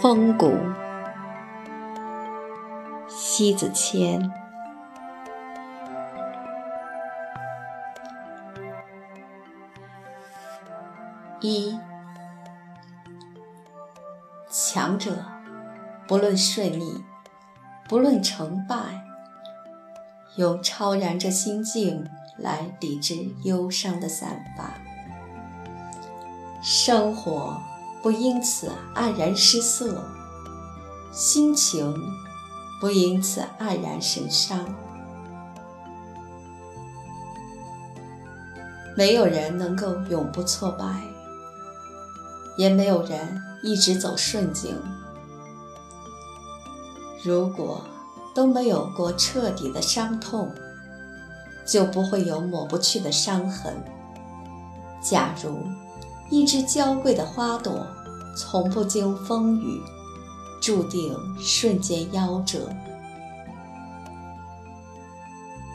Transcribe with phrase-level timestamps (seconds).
[0.00, 0.56] 风骨，
[3.08, 4.30] 西子谦。
[11.40, 11.76] 一，
[14.48, 15.24] 强者
[16.06, 17.04] 不论顺利，
[17.88, 18.76] 不论成败，
[20.36, 24.74] 用超然着心境来抵制忧伤的散发，
[26.62, 27.60] 生活。
[28.08, 30.02] 不因此黯然失色，
[31.12, 31.94] 心情
[32.80, 34.64] 不因此黯然神伤。
[38.96, 40.86] 没有人能够永不挫败，
[42.56, 44.74] 也没有人一直走顺境。
[47.22, 47.84] 如果
[48.34, 50.50] 都没有过彻底的伤痛，
[51.66, 53.74] 就不会有抹不去的伤痕。
[55.02, 55.58] 假如。
[56.30, 57.86] 一只娇贵的花朵，
[58.38, 59.82] 从不经风雨，
[60.60, 62.70] 注定瞬间夭折。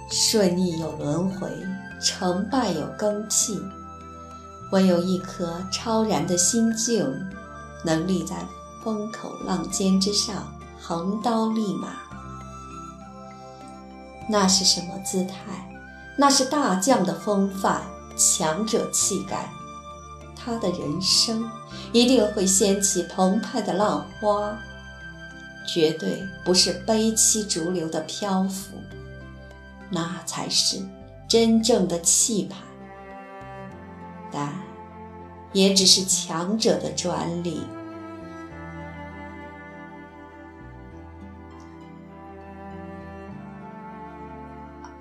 [0.10, 1.50] 顺逆有轮回，
[2.02, 3.60] 成败有更替，
[4.72, 7.06] 唯有一颗超然的心境，
[7.84, 8.46] 能立在
[8.82, 10.48] 风口浪尖之上，
[10.82, 11.90] 横刀立马。
[14.30, 15.36] 那是什么姿态？
[16.18, 17.82] 那是大将的风范，
[18.16, 19.52] 强者气概。
[20.44, 21.50] 他的人生
[21.94, 24.58] 一定会掀起澎湃的浪花，
[25.66, 28.76] 绝对不是悲戚逐流的漂浮，
[29.90, 30.82] 那才是
[31.30, 32.58] 真正的气派。
[34.32, 34.54] 但
[35.54, 37.62] 也只是强者的专利。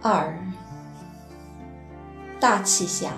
[0.02, 0.38] 二，
[2.38, 3.12] 大气象。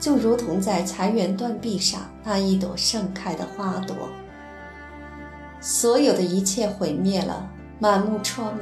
[0.00, 3.94] 就如同在财源断壁上那一朵盛开的花朵，
[5.60, 7.46] 所有的一切毁灭了，
[7.78, 8.60] 满目疮痍，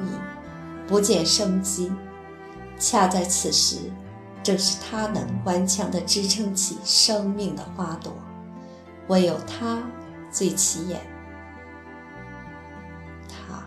[0.89, 1.93] 不见生机。
[2.77, 3.77] 恰在此时，
[4.43, 8.13] 正是它能顽强地支撑起生命的花朵，
[9.07, 9.81] 唯有它
[10.33, 11.01] 最起眼。
[13.29, 13.65] 它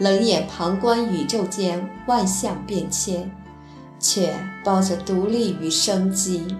[0.00, 3.30] 冷眼旁观宇宙间万象变迁，
[4.00, 4.34] 却
[4.64, 6.56] 抱着独立与生机。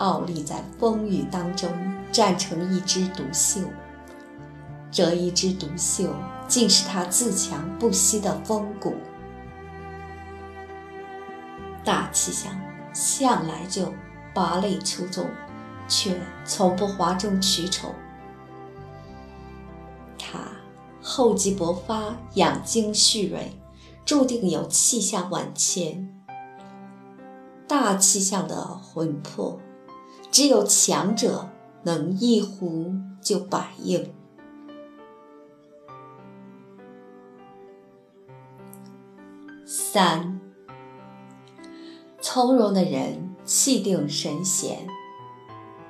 [0.00, 1.70] 傲立在风雨当中，
[2.10, 3.60] 站成一枝独秀。
[4.90, 6.14] 这一枝独秀，
[6.48, 8.94] 竟是他自强不息的风骨。
[11.84, 12.52] 大气象
[12.94, 13.92] 向来就
[14.34, 15.28] 拔类出众，
[15.86, 17.94] 却从不哗众取宠。
[20.18, 20.38] 他
[21.02, 23.52] 厚积薄发，养精蓄锐，
[24.06, 26.08] 注定有气象万千。
[27.68, 29.60] 大气象的魂魄。
[30.30, 31.48] 只有强者
[31.82, 34.12] 能一呼就百应。
[39.66, 40.40] 三，
[42.20, 44.86] 从容的人气定神闲，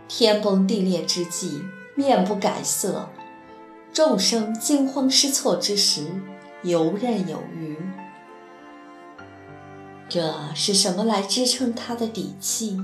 [0.09, 1.63] 天崩地裂之际
[1.95, 3.11] 面不改色，
[3.93, 6.07] 众生惊慌失措之时
[6.63, 7.77] 游刃有余。
[10.09, 12.81] 这是什么来支撑他的底气？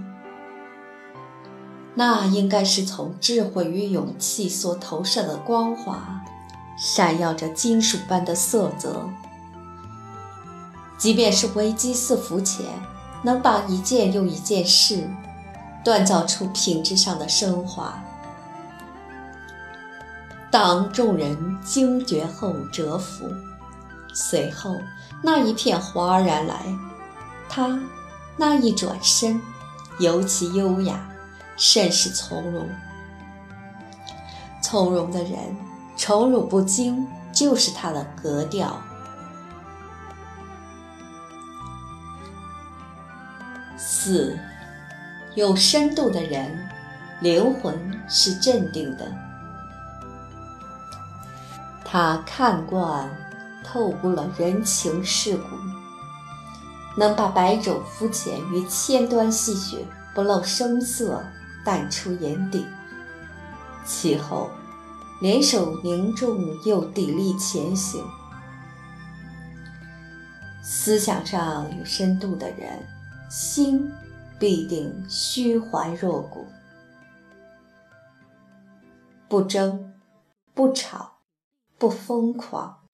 [1.99, 6.21] 那应该是从智慧与勇气所投射的光华，
[6.79, 9.09] 闪耀着金属般的色泽。
[10.99, 12.67] 即便是危机四伏前，
[13.23, 15.09] 能把一件又一件事
[15.83, 17.99] 锻造出品质上的升华。
[20.51, 23.25] 当众人惊觉后折服，
[24.13, 24.77] 随后
[25.23, 26.67] 那一片哗然来，
[27.49, 27.81] 他
[28.37, 29.41] 那一转身，
[29.99, 31.09] 尤其优雅。
[31.57, 32.69] 甚是从容，
[34.63, 35.39] 从容的人，
[35.97, 38.79] 宠辱不惊，就是他的格调。
[43.77, 44.39] 四，
[45.35, 46.69] 有深度的人，
[47.21, 49.11] 灵魂是镇定的。
[51.85, 53.09] 他看惯、
[53.65, 55.57] 透过了人情世故，
[56.99, 61.25] 能把百种肤浅与千端细雪不露声色。
[61.67, 62.65] 淡出眼底，
[63.85, 64.49] 其后
[65.21, 68.05] 联手凝重又砥砺前行。
[70.63, 72.87] 思想上有深度的人，
[73.29, 73.91] 心
[74.39, 76.47] 必定虚怀若谷，
[79.29, 79.93] 不争，
[80.55, 81.19] 不吵，
[81.79, 82.85] 不疯狂。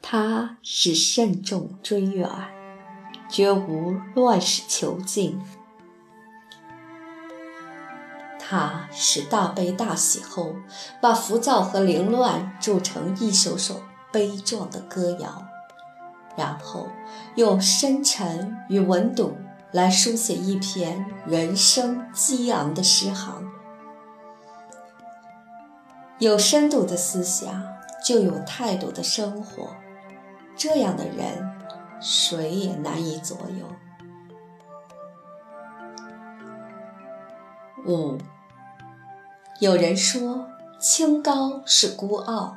[0.00, 2.26] 他是慎重追远，
[3.28, 5.38] 绝无乱世囚禁。
[8.50, 10.56] 他是大悲大喜后，
[11.00, 13.80] 把浮躁和凌乱铸成一首首
[14.10, 15.44] 悲壮的歌谣，
[16.36, 16.88] 然后
[17.36, 19.36] 用深沉与文笃
[19.70, 23.48] 来书写一篇人生激昂的诗行。
[26.18, 27.64] 有深度的思想，
[28.04, 29.76] 就有态度的生活，
[30.56, 31.56] 这样的人，
[32.00, 33.64] 谁也难以左右。
[37.86, 38.18] 五，
[39.60, 40.46] 有人说
[40.78, 42.56] 清高是孤傲，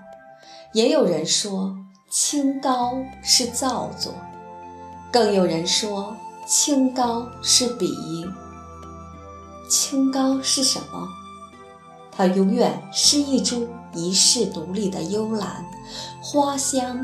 [0.71, 1.75] 也有人说
[2.09, 4.13] 清高是造作，
[5.11, 6.15] 更有人说
[6.47, 8.25] 清高是鄙夷。
[9.69, 11.09] 清高是什么？
[12.09, 15.65] 它永远是一株遗世独立的幽兰，
[16.21, 16.97] 花香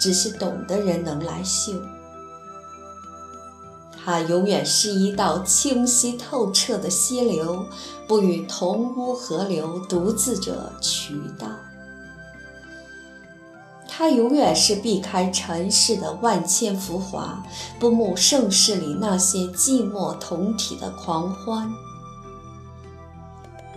[0.00, 1.72] 只是懂的人能来嗅。
[4.04, 7.64] 它永远是一道清晰透彻的溪流，
[8.06, 11.46] 不与同屋河流独自者渠道。
[13.88, 17.42] 它永远是避开尘世的万千浮华，
[17.78, 21.72] 不慕盛世里那些寂寞同体的狂欢。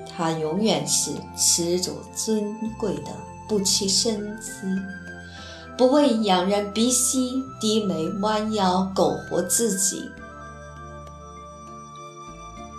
[0.10, 3.12] 它永远是持着尊贵的，
[3.48, 4.78] 不屈身姿，
[5.78, 10.10] 不为仰人鼻息低眉弯腰苟活自己。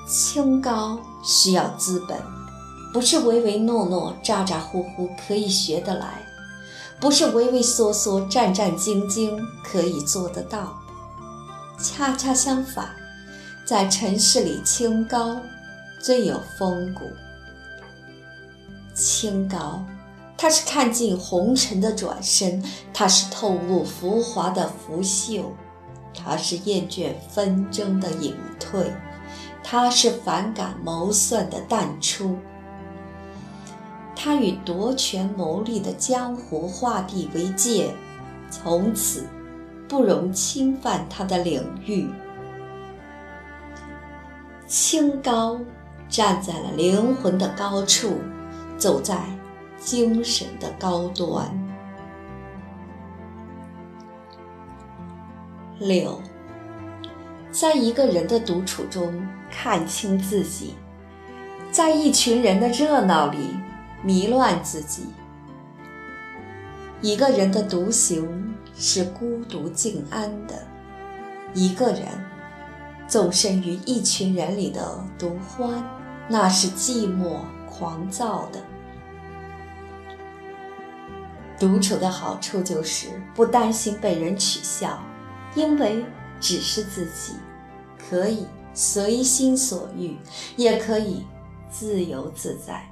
[0.06, 2.18] 清高需要资本，
[2.92, 6.22] 不是唯唯诺诺、咋咋呼呼可以学得来，
[6.98, 10.76] 不是畏畏缩缩、战战兢兢可以做得到。
[11.80, 12.90] 恰恰相反，
[13.64, 15.40] 在尘世里，清高
[16.00, 17.04] 最有风骨。
[18.94, 19.84] 清高，
[20.38, 22.64] 他是看尽红尘的转身，
[22.94, 25.52] 他是透露浮华的拂袖，
[26.14, 28.90] 他是厌倦纷争的隐退。
[29.64, 32.38] 他是反感谋算的淡出，
[34.16, 37.90] 他与夺权谋利的江湖画地为界，
[38.50, 39.26] 从此
[39.86, 42.08] 不容侵犯他的领域。
[44.66, 45.60] 清高
[46.08, 48.16] 站在了灵魂的高处，
[48.78, 49.22] 走在
[49.78, 51.48] 精神的高端。
[55.78, 56.20] 六。
[57.50, 60.74] 在一个人的独处中看清自己，
[61.72, 63.56] 在一群人的热闹里
[64.02, 65.06] 迷乱自己。
[67.00, 70.66] 一个人的独行是孤独静安的，
[71.54, 72.06] 一个人
[73.08, 75.82] 纵身于一群人里的独欢，
[76.28, 78.60] 那是寂寞狂躁的。
[81.58, 85.02] 独处的好处就是不担心被人取笑，
[85.54, 86.04] 因为。
[86.40, 87.32] 只是自己，
[88.08, 90.16] 可以随心所欲，
[90.56, 91.24] 也可以
[91.68, 92.88] 自由自在。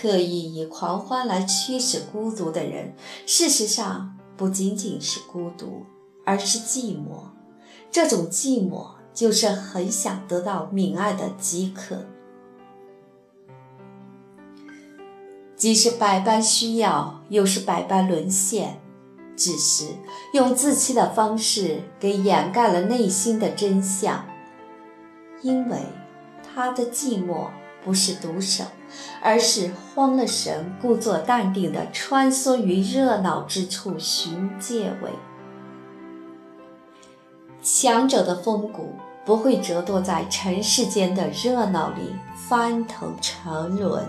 [0.00, 2.94] 刻意以狂欢来驱使孤独的人，
[3.26, 5.84] 事实上不仅仅是孤独，
[6.24, 7.24] 而是寂寞。
[7.90, 12.06] 这种寂寞，就是很想得到泯爱的饥渴。
[15.58, 18.80] 既是百般需要，又是百般沦陷。
[19.36, 19.84] 只是
[20.32, 24.24] 用自欺的方式给掩盖了内心的真相，
[25.42, 25.78] 因为
[26.42, 27.46] 他的寂寞
[27.84, 28.64] 不是独守，
[29.22, 35.10] 而是慌了神，故作淡定地穿梭于热闹之处寻借位。
[37.62, 42.16] 强者的风骨不会折堕在尘世间的热闹里
[42.48, 44.04] 翻腾沉沦。